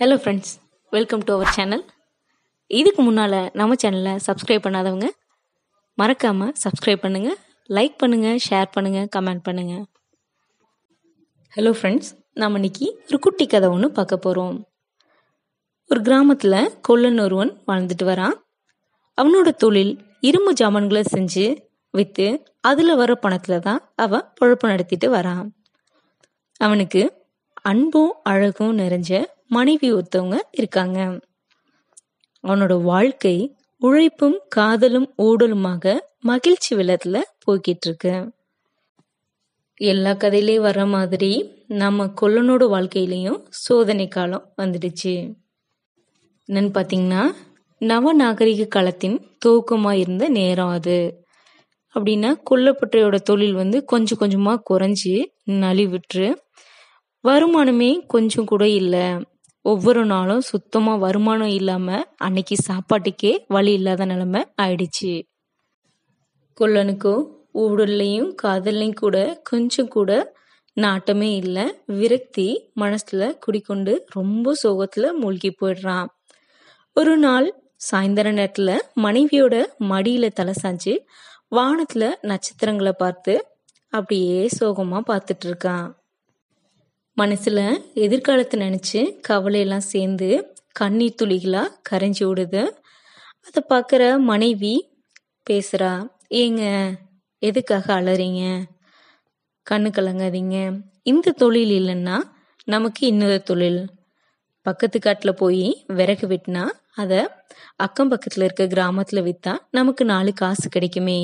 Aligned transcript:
Hello 0.00 0.16
friends 0.22 0.50
welcome 0.92 1.22
to 1.26 1.30
our 1.34 1.48
channel 1.54 1.82
இதுக்கு 2.70 3.02
முன்னால் 3.02 3.36
நம்ம 3.52 3.76
சேனலை 3.82 4.12
சப்ஸ்கிரைப் 4.26 4.62
பண்ணாதவங்க 4.66 5.06
மறக்காமல் 5.98 6.52
சப்ஸ்கிரைப் 6.64 7.02
பண்ணுங்கள் 7.04 7.38
லைக் 7.70 7.96
பண்ணுங்கள் 8.02 8.36
ஷேர் 8.44 8.68
பண்ணுங்கள் 8.76 9.08
கமெண்ட் 9.16 9.42
பண்ணுங்கள் 9.48 9.82
ஹலோ 11.52 11.72
ஃப்ரெண்ட்ஸ் 11.78 12.10
நாம் 12.32 12.58
இன்னைக்கு 12.58 12.86
ஒரு 13.06 13.18
குட்டி 13.18 13.46
கதை 13.46 13.68
ஒன்று 13.68 13.88
பார்க்க 13.96 14.18
போகிறோம் 14.26 14.54
ஒரு 15.90 16.02
கிராமத்தில் 16.08 16.58
கொல்லன் 16.88 17.18
ஒருவன் 17.24 17.50
வாழ்ந்துட்டு 17.70 18.06
வரான். 18.10 18.36
அவனோட 19.18 19.52
தொழில் 19.64 19.92
இரும்பு 20.20 20.52
ஜாமான்களை 20.60 21.02
செஞ்சு 21.14 21.46
விற்று 21.94 22.28
அதில் 22.60 22.98
வர 23.00 23.16
பணத்தில் 23.24 23.64
தான் 23.66 23.80
அவன் 23.96 24.28
பொழப்பு 24.40 24.70
நடத்திட்டு 24.72 25.10
வரான். 25.16 25.48
அவனுக்கு 26.60 27.02
அன்பும் 27.72 28.14
அழகும் 28.34 28.78
நிறைஞ்ச 28.82 29.12
மனைவி 29.50 29.88
ஒருத்தவங்க 29.92 30.38
இருக்காங்க. 30.50 30.98
அவனோட 32.44 32.82
வாழ்க்கை 32.82 33.36
உழைப்பும் 33.82 34.38
காதலும் 34.48 35.14
ஊடலுமாக 35.22 35.94
மகிழ்ச்சி 36.20 36.76
வெள்ளத்துல 36.76 37.16
போய்கிட்டு 37.44 37.86
இருக்கு 37.86 38.12
எல்லா 39.80 40.12
கதையிலயும் 40.12 40.60
வர 40.60 40.86
மாதிரி 40.86 41.32
நம்ம 41.66 42.06
கொல்லனோட 42.20 42.62
வாழ்க்கையிலையும் 42.74 43.38
சோதனை 43.48 44.08
காலம் 44.08 44.52
வந்துடுச்சு. 44.56 45.14
என்னன்னு 46.48 46.72
பார்த்தீங்கன்னா 46.74 47.22
நவநாகரிக 47.80 48.66
காலத்தின் 48.66 49.16
துவக்கமாக 49.46 49.92
இருந்த 49.92 50.28
நேரம் 50.28 50.68
அது. 50.68 50.98
அப்படின்னா 51.94 52.30
கொல்லப்பட்டையோட 52.50 53.16
தொழில் 53.20 53.54
வந்து 53.54 53.84
கொஞ்சம் 53.84 54.20
கொஞ்சமா 54.20 54.54
குறைஞ்சி 54.70 55.14
நலிவிட்டு 55.62 56.26
வருமானமே 57.24 57.90
கொஞ்சம் 58.06 58.44
கூட 58.44 58.68
இல்லை. 58.68 59.06
ஒவ்வொரு 59.70 60.06
நாளும் 60.06 60.40
சுத்தமா 60.40 60.96
வருமானம் 60.96 61.46
இல்லாம 61.46 62.04
அன்னைக்கு 62.16 62.56
சாப்பாட்டுக்கே 62.68 63.32
வழி 63.48 63.72
இல்லாத 63.72 64.04
நிலைமை 64.04 64.46
ஆயிடுச்சு. 64.62 65.12
கொல்லனுக்கோ 66.60 67.14
ஊடல்லையும் 67.54 68.30
காதல்லையும் 68.42 68.94
கூட 68.94 69.40
கொஞ்சம் 69.42 69.88
கூட 69.88 70.10
நாட்டமே 70.76 71.30
இல்லை. 71.34 71.64
விரக்தி 71.86 72.48
மனசுல 72.80 73.38
குடிக்கொண்டு 73.38 74.06
ரொம்ப 74.06 74.54
சோகத்துல 74.62 75.12
மூழ்கி 75.12 75.50
போயிடுறான். 75.60 76.08
ஒரு 76.96 77.16
நாள் 77.16 77.48
சாயந்தர 77.90 78.28
நேரத்துல 78.32 78.70
மனைவியோட 78.96 79.54
மடியில 79.90 80.30
தலை 80.30 80.54
சாஞ்சு 80.62 80.94
வானத்துல 81.50 82.12
நட்சத்திரங்களை 82.22 82.92
பார்த்து 82.98 83.34
அப்படியே 83.92 84.48
சோகமா 84.60 85.00
பார்த்துட்டு 85.08 85.46
இருக்கான். 85.46 85.88
மனசுல 87.18 87.60
எதிர்காலத்தை 87.94 88.60
நினைச்சு 88.60 89.00
கவலையெல்லாம் 89.28 89.88
சேர்ந்து 89.92 90.28
கண்ணீர் 90.72 91.18
துளிகளா 91.22 91.62
கரைஞ்சி 91.90 92.24
விடுது 92.24 92.62
அதை 93.46 93.60
பார்க்குற 93.68 94.18
மனைவி 94.18 94.74
பேசுறா 95.50 95.92
ஏங்க 96.34 96.62
எதுக்காக 97.42 97.86
அலறீங்க? 97.94 98.42
கண்ணு 99.70 99.88
கலங்காதீங்க. 99.90 100.82
இந்த 101.02 101.30
தொழில் 101.30 101.72
இல்லைன்னா 101.78 102.16
நமக்கு 102.64 103.06
இன்னொரு 103.06 103.42
தொழில். 103.42 103.80
பக்கத்து 104.62 104.98
காட்டில் 105.00 105.34
போய் 105.34 105.84
விறகு 105.86 106.26
வெட்டினா 106.26 106.64
அதை 106.94 107.20
அக்கம் 107.76 108.08
பக்கத்தில் 108.08 108.44
இருக்க 108.44 108.66
கிராமத்தில் 108.66 109.22
விற்றா 109.22 109.54
நமக்கு 109.70 110.04
நாலு 110.04 110.32
காசு 110.32 110.68
கிடைக்குமே. 110.68 111.20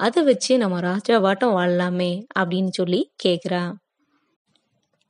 அதை 0.00 0.22
வச்சு 0.22 0.58
நம்ம 0.58 0.80
ராஜாவாட்டம் 0.80 1.56
வாழலாமே 1.56 2.12
அப்படின்னு 2.38 2.72
சொல்லி 2.72 3.00
கேட்குறா 3.24 3.62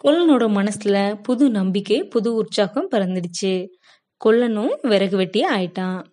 கொல்லனோட 0.05 0.45
மனசுல 0.55 0.97
புது 1.23 1.51
நம்பிக்கை 1.51 2.05
புது 2.05 2.35
உற்சாகம் 2.35 2.89
பிறந்துடுச்சு. 2.91 3.53
கொல்லனும் 4.25 4.75
விறகு 4.83 5.17
வெட்டி 5.17 5.41
ஆயிட்டான். 5.43 6.05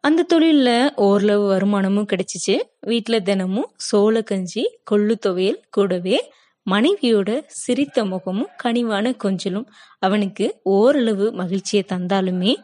அந்த 0.00 0.22
தொழிலில் 0.22 0.94
ஓரளவு 0.94 1.44
வருமானமும் 1.46 2.06
கிடைச்சிச்சு. 2.12 2.54
வீட்டுல 2.86 3.22
தினமும் 3.22 3.70
சோள 3.76 4.22
கஞ்சி 4.22 4.64
கொள்ளு 4.84 5.18
துவையல் 5.26 5.60
கூடவே 5.70 6.18
மனைவியோட 6.66 7.42
சிரித்த 7.46 8.04
முகமும் 8.04 8.48
கனிவான 8.64 9.12
கொஞ்சலும் 9.24 9.66
அவனுக்கு 9.98 10.60
ஓரளவு 10.62 11.32
மகிழ்ச்சியை 11.32 11.84
தந்தாலுமே 11.88 12.54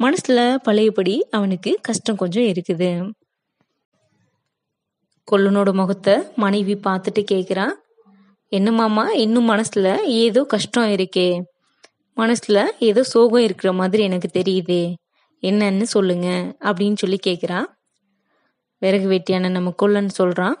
மனசுல 0.00 0.38
பழையபடி 0.62 1.26
அவனுக்கு 1.30 1.78
கஷ்டம் 1.82 2.16
கொஞ்சம் 2.16 2.44
இருக்குது. 2.44 2.90
கொல்லனோட 5.28 5.72
முகத்தை 5.72 6.14
மனைவி 6.36 6.74
பார்த்துட்டு 6.74 7.24
கேக்குறான் 7.32 7.74
என்னமாமா 8.52 9.04
இன்னும் 9.14 9.48
மனசுல 9.50 9.88
ஏதோ 10.04 10.44
கஷ்டம் 10.44 10.88
இருக்கே. 10.88 11.28
மனசுல 12.16 12.58
ஏதோ 12.78 13.02
சோகம் 13.02 13.42
இருக்கிற 13.42 13.72
மாதிரி 13.72 14.02
எனக்கு 14.02 14.28
தெரியுதே. 14.32 14.84
என்னன்னு 15.42 15.82
சொல்லுங்க 15.82 16.28
அப்படின்னு 16.60 16.96
சொல்லி 16.96 17.18
கேக்குறான் 17.26 17.66
விறகு 18.82 19.08
வெட்டியான 19.08 19.50
நம்ம 19.50 19.74
கொல்லன்னு 19.82 20.14
சொல்றான். 20.18 20.56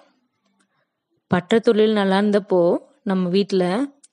பற்ற 1.30 1.58
தொழில் 1.58 1.92
நல்லா 1.92 2.18
இருந்தப்போ 2.20 2.76
நம்ம 3.02 3.30
வீட்டுல 3.30 3.64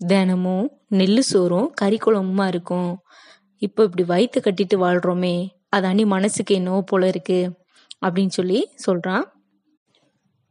தினமும் 0.08 0.66
நெல்லு 0.92 1.20
சோறும் 1.20 1.70
கறி 1.74 1.98
குழம்புமா 1.98 2.48
இருக்கும். 2.48 2.92
இப்போ 3.62 3.84
இப்படி 3.84 4.04
வயிற்று 4.04 4.40
கட்டிட்டு 4.42 4.76
வாழ்றோமே 4.76 5.36
அதாண்டி 5.76 6.06
மனசுக்கு 6.06 6.56
என்னவோ 6.56 6.82
போல 6.82 7.08
இருக்கு 7.08 7.40
அப்படின்னு 8.06 8.28
சொல்லி 8.28 8.60
சொல்றான். 8.88 9.26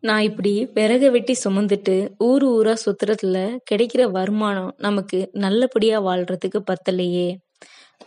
நான் 0.05 0.23
இப்படி 0.23 0.67
விறக 0.75 1.11
வெட்டி 1.11 1.35
சுமந்துட்டு 1.45 1.95
ஊர் 2.19 2.45
ஊரா 2.45 2.75
சுத்துறதுல 2.85 3.39
கிடைக்கிற 3.71 4.03
வருமானம் 4.11 4.75
நமக்கு 4.77 5.29
நல்லபடியா 5.33 6.03
வாழ்றதுக்கு 6.03 6.61
பத்தலையே 6.65 7.29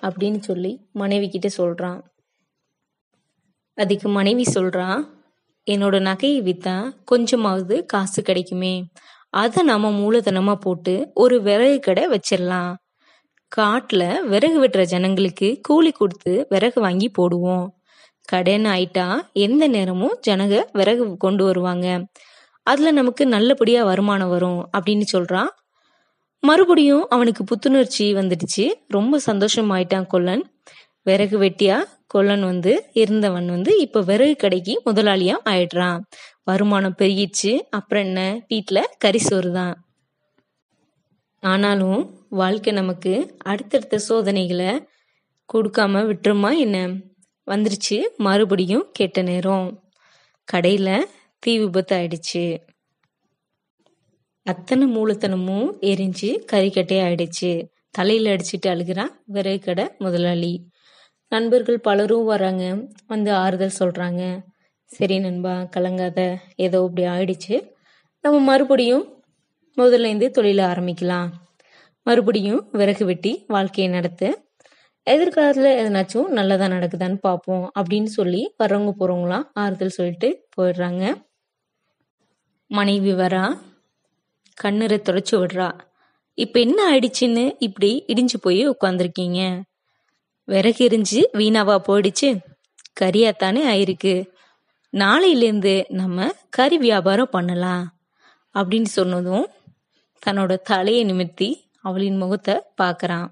அப்படின்னு 0.01 0.39
சொல்லி 0.39 0.71
மனைவி 0.93 1.29
கிட்ட 1.29 1.49
சொல்றான். 1.57 1.99
அதுக்கு 3.77 4.09
மனைவி 4.09 4.45
சொல்றான் 4.53 5.01
என்னோட 5.67 5.95
நகையை 6.09 6.41
வித்தா 6.49 6.75
கொஞ்சமாவது 7.05 7.85
காசு 7.85 8.21
கிடைக்குமே. 8.21 8.75
அதை 9.29 9.63
நாம 9.63 9.91
மூலதனமா 9.91 10.55
போட்டு 10.55 10.95
ஒரு 11.13 11.41
விறகு 11.41 11.79
கடை 11.79 12.05
வச்சிடலாம். 12.07 12.73
காட்டுல 13.51 14.03
விறகு 14.25 14.59
வெட்டுற 14.63 14.83
ஜனங்களுக்கு 14.83 15.59
கூலி 15.61 15.91
கொடுத்து 15.91 16.45
விறகு 16.49 16.81
வாங்கி 16.81 17.11
போடுவோம். 17.17 17.67
கடைன்னு 18.31 18.69
ஆயிட்டா 18.69 19.05
எந்த 19.39 19.67
நேரமும் 19.67 20.17
ஜனங்க 20.27 20.55
விறகு 20.73 21.17
கொண்டு 21.17 21.43
வருவாங்க. 21.43 21.87
அதுல 22.67 22.91
நமக்கு 22.91 23.27
நல்லபடியா 23.27 23.83
வருமானம் 23.83 24.29
வரும் 24.29 24.61
அப்படின்னு 24.77 25.05
சொல்றான் 25.13 25.51
மறுபடியும் 26.43 27.05
அவனுக்கு 27.09 27.43
புத்துணர்ச்சி 27.43 28.13
வந்துடுச்சு. 28.13 28.65
ரொம்ப 28.87 29.19
சந்தோஷம் 29.19 29.71
ஆயிட்டான் 29.71 30.07
கொல்லன். 30.07 30.43
விறகு 31.05 31.37
வெட்டியா 31.39 31.77
கொல்லன் 32.07 32.43
வந்து 32.43 32.73
இருந்தவன் 32.93 33.47
வந்து 33.47 33.71
இப்ப 33.79 34.01
விறகு 34.01 34.35
கடைக்கு 34.35 34.73
முதலாளியா 34.85 35.35
ஆயிடுறான் 35.49 36.01
வருமானம் 36.43 36.95
பெருகிச்சு 36.97 37.51
அப்புறம் 37.69 38.03
என்ன? 38.03 38.21
வீட்டுல 38.49 38.79
கறி 38.97 39.19
சோறு 39.19 39.51
தான். 39.51 39.75
ஆனாலும் 41.43 42.01
வாழ்க்கை 42.29 42.73
நமக்கு 42.73 43.13
அடுத்தடுத்த 43.43 43.97
சோதனைகளை 43.99 44.71
கொடுக்காம 45.49 46.03
விட்டுருமா 46.09 46.57
என்ன? 46.57 46.77
வந்துருச்சு. 47.47 47.97
மறுபடியும் 48.17 48.89
கெட்ட 48.91 49.21
நேரம். 49.21 49.83
கடையில் 50.43 51.07
தீ 51.39 51.57
விபத்து 51.59 51.97
ஆயிடுச்சு 51.97 52.57
அத்தனை 54.45 54.95
மூலத்தனமும் 54.95 55.69
எரிஞ்சு 55.81 56.29
கறிக்கட்டே 56.51 56.97
ஆயிடுச்சு. 57.07 57.67
தலையில் 57.91 58.25
அடிச்சுட்டு 58.25 58.67
அழுகிறான் 58.67 59.13
விறகு 59.25 59.59
கடை 59.59 59.85
முதலாளி. 59.97 60.53
நண்பர்கள் 61.29 61.79
பலரும் 61.79 62.25
வராங்க. 62.25 62.63
வந்து 63.07 63.31
ஆறுதல் 63.33 63.77
சொல்கிறாங்க 63.79 64.43
சரி 64.85 65.19
நண்பா 65.19 65.55
கலங்காத. 65.75 66.19
ஏதோ 66.55 66.89
இப்படி 66.89 67.07
ஆயிடுச்சு. 67.07 67.69
நம்ம 68.21 68.39
மறுபடியும் 68.39 69.23
முதல்ல 69.77 70.05
இருந்து 70.05 70.31
ஆரம்பிக்கலாம். 70.63 71.29
மறுபடியும் 72.03 72.69
விறகு 72.71 73.05
வெட்டி 73.05 73.43
வாழ்க்கையை 73.47 73.93
நடத்த 73.93 74.46
எதிர்காலத்தில் 75.07 75.77
எதனாச்சும் 75.81 76.29
நல்லதாக 76.37 76.73
நடக்குதான்னு 76.75 77.17
பார்ப்போம் 77.21 77.65
அப்படின்னு 77.79 78.09
சொல்லி 78.17 78.41
வர்றவங்க 78.63 78.91
போகிறவங்களாம் 78.99 79.45
ஆறுதல் 79.53 79.97
சொல்லிட்டு 79.97 80.29
போயிடுறாங்க. 80.55 81.03
மனைவி 82.71 83.13
வரா 83.13 83.43
கண்ணீரை 84.57 84.97
துடைச்சி 85.03 85.35
விடுறா. 85.37 85.69
இப்போ 86.37 86.59
என்ன 86.59 86.79
ஆயிடுச்சுன்னு 86.91 87.45
இப்படி 87.59 87.91
இடிஞ்சு 88.07 88.37
போய் 88.41 88.61
உட்காந்துருக்கீங்க 88.69 89.41
விறகு 90.47 90.83
எரிஞ்சு 90.87 91.21
வீணாவா 91.39 91.77
போயிடுச்சு. 91.87 92.29
கறியாத்தானே 93.01 93.63
ஆயிருக்கு. 93.73 94.15
நாளையிலேருந்து 94.93 95.73
நம்ம 95.91 96.27
கறி 96.49 96.77
வியாபாரம் 96.77 97.33
பண்ணலாம் 97.37 97.85
அப்படின்னு 98.55 98.91
சொன்னதும் 98.97 99.47
தன்னோட 100.23 100.53
தலையை 100.71 101.03
நிமிர்த்தி 101.03 101.49
அவளின் 101.81 102.17
முகத்தை 102.17 102.55
பார்க்குறான். 102.81 103.27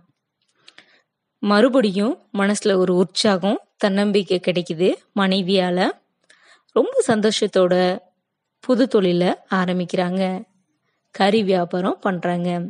மறுபடியும் 1.45 2.21
மனசுல 2.33 2.75
ஒரு 2.75 2.95
உற்சாகம் 2.95 3.59
தன்னம்பிக்கை 3.77 4.39
கிடைக்குது 4.39 4.93
மனைவியால. 5.15 5.89
ரொம்ப 6.71 7.03
சந்தோஷத்தோட 7.07 7.99
புது 8.59 8.85
தொழில 8.85 9.35
ஆரம்பிக்கிறாங்க. 9.51 10.43
கறி 11.11 11.43
வியாபாரம் 11.43 11.97
பண்றாங்க. 12.01 12.65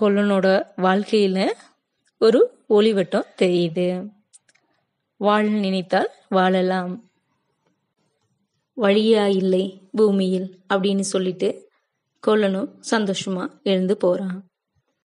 கொல்லனோட 0.00 0.66
வாழ்க்கையில 0.76 1.50
ஒரு 2.18 2.64
ஒளிவட்டம் 2.68 3.26
தெரியுது. 3.38 4.10
வாழ 5.16 5.48
நினைத்தால் 5.48 6.10
வாழலாம். 6.28 7.10
வழியா 8.76 9.26
இல்லை 9.26 9.80
பூமியில் 9.92 10.60
அப்படின்னு 10.68 11.00
சொல்லிட்டு 11.00 11.68
கொல்லனும் 12.26 12.70
சந்தோஷமா 12.90 13.62
எழுந்து 13.62 13.96
போறான். 13.96 14.49